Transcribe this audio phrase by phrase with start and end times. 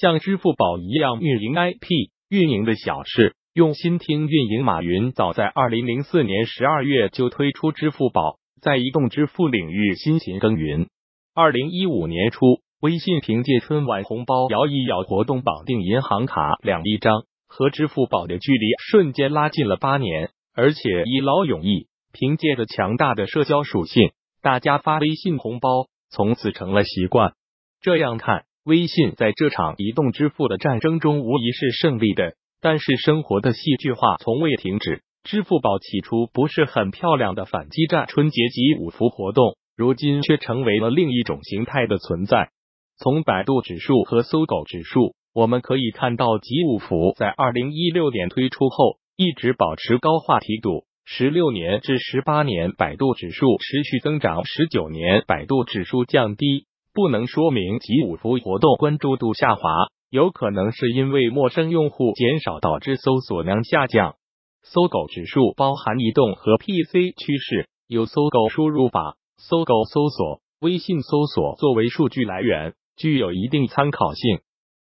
[0.00, 1.88] 像支付宝一样运营 IP
[2.28, 4.64] 运营的小事，用心听运营。
[4.64, 10.86] 马云早在二零零四年十二月就推出支付宝，在移动支付领域辛勤耕耘。
[11.34, 12.46] 二零一五年初，
[12.80, 20.30] 微信凭借春晚红包摇一摇活动绑定银行卡两亿张，和支付宝的距离瞬间拉近了八年。
[20.54, 24.12] 而且一劳永逸，凭借着强大的社交属性，
[24.42, 27.32] 大家发微信红包从此成了习惯。
[27.80, 32.34] 这样看，微信在这场移动支付的战争中无疑是胜利的。
[32.60, 42.50] 但是生活的戏剧化从未停止，支付宝起初不是很漂亮的反击战春节集五福活动，如今却成为了另一种形态的存在。
[42.98, 48.98] 从百度指数和搜狗指数，我们可以看到集五福在二零一六年推出后。
[49.20, 59.62] 一直保持高话题度，十六年至十八年，百度指数持续增长；十九年，百度指数降低，不能说明集五福活动关注度下滑，
[60.10, 64.16] 有可能是因为陌生用户减少导致搜索量下降。
[64.62, 74.40] 搜狗指数包含移动和 PC 趋势，有搜狗输入法、搜狗搜索、微信搜索作为数据来源，具有一定参考性。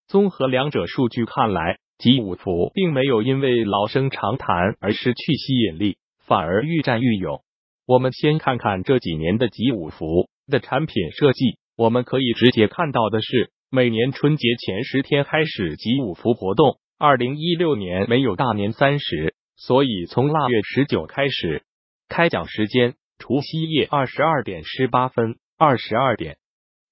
[0.09, 1.79] 综合两者数据看来。
[1.98, 7.41] 集五福并没有因为老生常谈而失去吸引力，反而愈战愈勇。
[7.87, 16.79] 我们先看看这几年的集五福的产品设计，我们可以直接看到的是，每年春节前十天开始集五福活动。
[16.99, 21.65] 二零一六年没有大年三十，所以从腊月十九开始
[22.09, 26.39] 开奖时间，除夕夜二十二点十八分、二十二点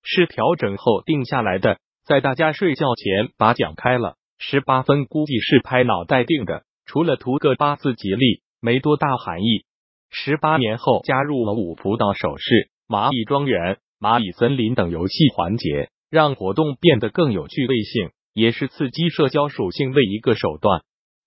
[0.02, 4.16] 是调整后定下来的，在大家睡觉前把奖开了。
[4.36, 9.64] 十八分估计是拍脑袋定的，除了图个八字吉利，没多大含义。
[10.10, 20.82] 十八年后加入了五福到手势、蚂蚁庄园、蚂蚁森林等游戏环节，让活动变得更有趣味性，也是刺激社交属性的一个手段。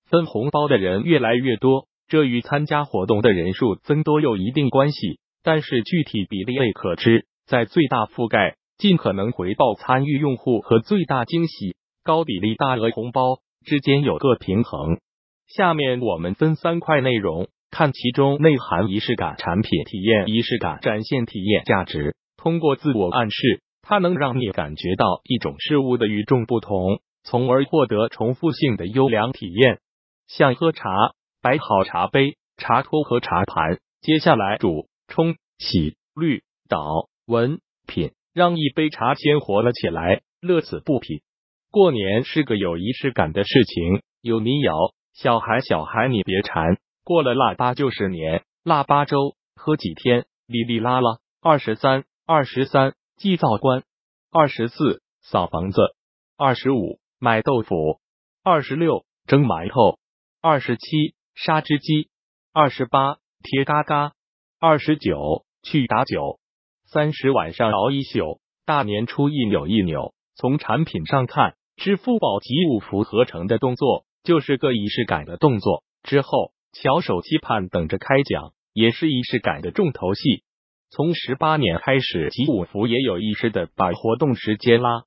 [0.06, 7.26] 分红包的人越来越多，这与参加活动的人数增多有一定关系，但是具体比例未可知。
[7.48, 11.76] 在最大覆盖、尽可能回报参与用户和最大惊喜。
[12.04, 15.00] 高比例大额红包之间有个平衡。
[15.48, 22.14] 下面我们分三块内容看其中内涵：仪式感、产品体验、仪式感展现体验价值。
[22.48, 29.82] 通过自我暗示，它能让你感觉到一种事物的与众不同，从而获得重复性的优良体验。
[30.28, 30.90] 像喝茶，
[31.42, 41.24] 摆好茶杯、茶托和茶盘，接下来煮、冲、洗、滤、倒、闻、品，让一杯茶鲜活了起来，乐此不疲。
[41.70, 44.74] 过年是个有仪式感的事情，有民谣：
[45.14, 51.18] 小孩小孩你别馋，过了腊八就是年，腊八粥喝几天，哩哩啦啦。
[51.42, 53.86] 二十三，二十三祭灶官，
[54.32, 55.80] 二十四扫房子，
[56.36, 58.02] 二十五买豆腐，
[58.44, 59.98] 二十六蒸馒头，
[60.42, 62.10] 二十七杀只鸡，
[62.52, 64.12] 二十八贴嘎嘎，
[64.60, 66.42] 二十九去打酒，
[66.92, 70.14] 三十晚上熬一宿，大年初一扭一扭。
[70.36, 75.86] 从产品上看，支付宝集五福合成的动作就是个仪式感的动作。
[76.04, 80.44] 之后，翘首期盼等着开奖，也是仪式感的重头戏。
[80.90, 85.04] 从十八年开始，集五福也有意识的把活动时间拉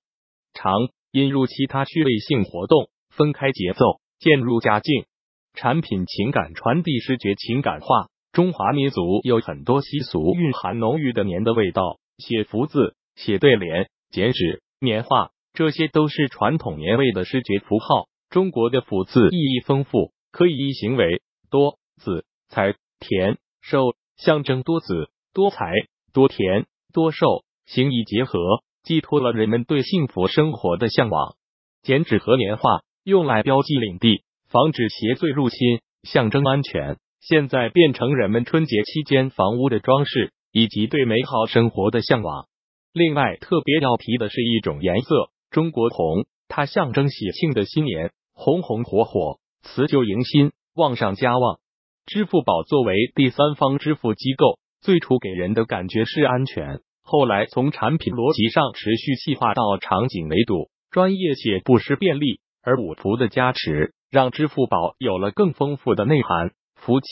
[0.53, 0.73] 长，
[1.11, 5.07] 引入其他趣味性活动，分开节奏，渐入佳境。
[5.55, 8.09] 产品情感传递，视觉情感化。
[8.31, 11.99] 中华民族有很多习俗，蕴含浓郁的年的味道。
[12.19, 14.63] 写福字，写对联，剪纸。
[14.81, 18.07] 年画，这些都是传统年味的视觉符号。
[18.29, 25.73] 中国的福字意义丰富，可以意行为多子财田寿，象征多子多财
[26.13, 28.39] 多田多寿，形意结合，
[28.83, 31.37] 寄托了人们对幸福生活的向往。
[31.83, 36.99] 剪纸和年画用来标记领地，防止邪祟入侵，象征安全。
[37.21, 42.47] 现在变成人们春节期间房屋的装饰，以及对美好生活的向往。
[42.93, 51.61] 另外，特别要提的是一种颜色——中国红，它象征喜庆的新年，红红火火，辞旧迎新，旺上加旺。
[52.07, 62.41] 支付宝作为第三方支付机构，最初给人的感觉是安全，后来从产品逻辑上持续细化到场景维度，专业且不失便利。
[62.63, 67.09] 而五福的加持，让支付宝有了更丰富的内涵：福气、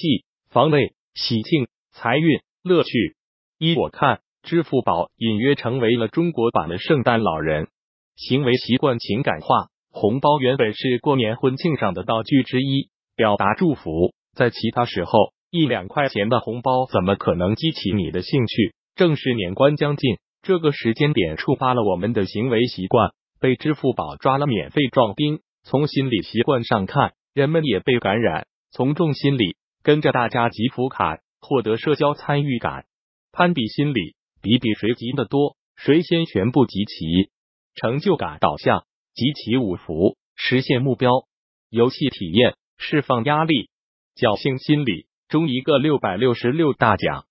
[0.51, 3.17] 防卫、喜庆、财运、乐趣。
[3.59, 4.21] 依我看。
[4.45, 7.69] 支付宝隐约成为了中国版的圣诞老人，
[8.17, 9.67] 行为习惯情感化。
[9.91, 14.15] 红包原本是过年婚庆上的道具之一，表达祝福。
[14.35, 18.75] 在其他时候，一两块钱的红包怎么可能激起你的兴趣？
[18.95, 25.41] 正是年关将近，这个时间点触发了我们的行为习惯，被支付宝抓了免费壮丁。
[25.65, 32.85] 从心理习惯上看，人们也被感染，从众心理，跟着大家集福卡，获得社交参与感。
[33.33, 37.31] 攀比心理，比比谁集的多，谁先全部集齐。
[37.75, 38.85] 成就感导向，
[39.15, 41.11] 集齐五福，实现目标。
[41.71, 43.71] 游戏体验，释放压力。
[44.17, 47.25] 侥幸心理，中一个六百六十六大奖。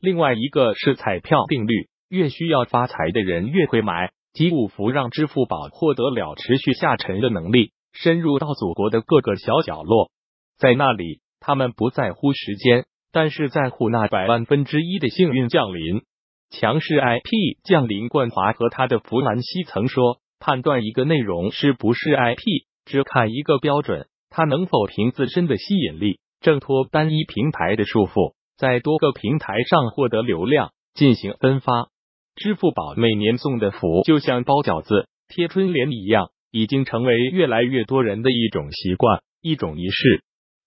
[0.00, 4.12] 另外一个是彩票定律，越需要发财的人越会买。
[4.32, 10.10] 集五福让支付宝获得了持续下沉的能力，深入到祖国的各个小角落。
[10.58, 16.02] 在那里，他们不在乎时间，但是在乎那百万分之一的幸运降临。
[16.50, 31.88] 强势 IP 降临，冠华和他的弗兰西曾说：“判断一个内容是不是 IP，只看一个标准，它能否凭自身的吸引力挣脱单一平台的束缚，在多个平台上获得流量进行分发。”
[32.36, 40.22] 支付宝每年送的福就像包饺子、贴春联一样，已经成为越来越多人的一种习惯、一种仪式。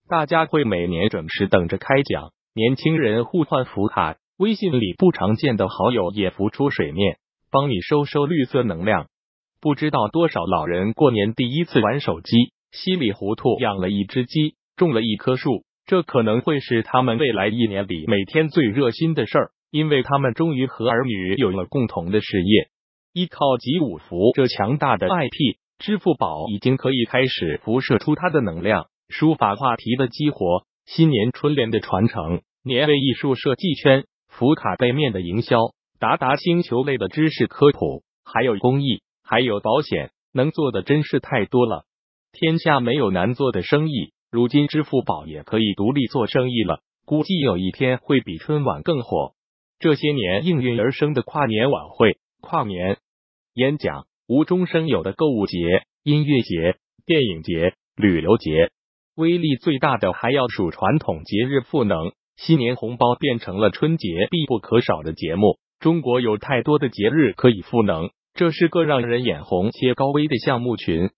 [0.10, 4.16] 大家会每年准时等着开奖，年轻人互换福卡。
[4.38, 7.18] 微信里不常见的好友也浮出水面，
[7.52, 9.08] 帮你收收绿色能量。
[9.62, 22.68] 不知道多少老人过年第一次玩手机，稀里糊涂养了一只鸡，种了一棵树，这可能会是他们未来一年里每天最热心的事儿，因为他们终于和儿女有了共同的事业。
[23.14, 34.04] 依靠集五福这强大的 IP，支付宝已经可以开始辐射出它的能量，书法话题的激活，新年春联的传承，年味艺术设计圈。
[34.28, 35.58] 福卡背面的营销，
[36.00, 41.86] 达达星球类的知识科普，还有公益，还有保险，能做的真是太多了。
[42.34, 46.82] 天下没有难做的生意，如今支付宝也可以独立做生意了。
[47.06, 49.32] 估计有一天会比春晚更火。
[49.80, 52.98] 这些年应运而生的跨年晚会、跨年
[53.54, 55.58] 演讲、无中生有的购物节、
[56.04, 58.72] 音乐节、电影节、旅游节，
[59.16, 62.12] 威力最大的还要数传统节日赋能。
[62.36, 65.58] 新年红包变成了春节必不可少的节目。
[65.80, 71.10] 中国有太多的节日可以赋能，这是个让人眼红且高危的项目群。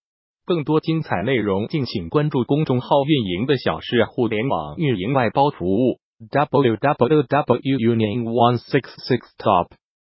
[0.50, 6.00] 更多精彩内容敬请关注公众号运营的小事互联网运营外包服务。
[6.32, 9.68] www unit one six six top